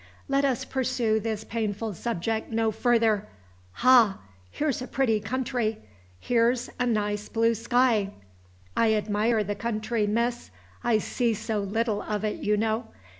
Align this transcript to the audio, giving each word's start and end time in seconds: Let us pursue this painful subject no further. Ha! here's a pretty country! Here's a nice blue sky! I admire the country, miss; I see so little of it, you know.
Let 0.27 0.43
us 0.45 0.65
pursue 0.65 1.19
this 1.19 1.43
painful 1.43 1.93
subject 1.93 2.49
no 2.51 2.71
further. 2.71 3.27
Ha! 3.85 4.17
here's 4.49 4.81
a 4.81 4.87
pretty 4.87 5.19
country! 5.19 5.77
Here's 6.19 6.71
a 6.79 6.87
nice 6.87 7.29
blue 7.29 7.53
sky! 7.53 8.09
I 8.75 8.95
admire 8.95 9.43
the 9.43 9.53
country, 9.53 10.07
miss; 10.07 10.49
I 10.83 10.97
see 10.97 11.35
so 11.35 11.59
little 11.59 12.01
of 12.01 12.23
it, 12.23 12.37
you 12.39 12.57
know. 12.57 12.87